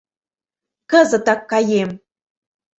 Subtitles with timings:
[0.91, 1.89] Кызытак каем!..